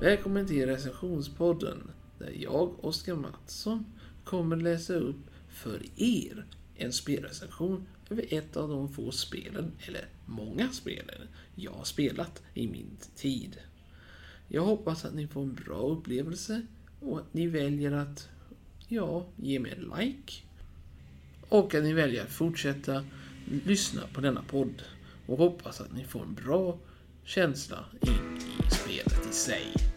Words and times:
Välkommen 0.00 0.46
till 0.46 0.66
recensionspodden 0.66 1.90
där 2.18 2.32
jag, 2.38 2.84
Oskar 2.84 3.14
Mattsson, 3.14 3.84
kommer 4.24 4.56
läsa 4.56 4.94
upp 4.94 5.30
för 5.48 5.82
er 5.96 6.44
en 6.76 6.92
spelrecension 6.92 7.86
över 8.10 8.24
ett 8.28 8.56
av 8.56 8.68
de 8.68 8.92
få 8.92 9.10
spelen, 9.10 9.72
eller 9.86 10.06
många 10.26 10.72
spelen, 10.72 11.28
jag 11.54 11.72
har 11.72 11.84
spelat 11.84 12.42
i 12.54 12.68
min 12.68 12.96
tid. 13.16 13.56
Jag 14.48 14.62
hoppas 14.62 15.04
att 15.04 15.14
ni 15.14 15.26
får 15.26 15.42
en 15.42 15.54
bra 15.54 15.88
upplevelse 15.88 16.62
och 17.00 17.18
att 17.18 17.34
ni 17.34 17.46
väljer 17.46 17.92
att, 17.92 18.28
ja, 18.88 19.26
ge 19.36 19.58
mig 19.58 19.72
en 19.72 19.92
like. 19.98 20.34
Och 21.48 21.74
att 21.74 21.82
ni 21.82 21.92
väljer 21.92 22.22
att 22.22 22.32
fortsätta 22.32 23.04
lyssna 23.64 24.02
på 24.14 24.20
denna 24.20 24.42
podd 24.42 24.82
och 25.26 25.38
hoppas 25.38 25.80
att 25.80 25.92
ni 25.92 26.04
får 26.04 26.22
en 26.22 26.34
bra 26.34 26.78
känsla 27.24 27.84
in 28.00 28.33
i 28.33 28.33
say. 29.34 29.93